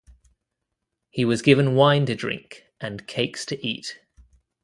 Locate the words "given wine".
1.43-2.07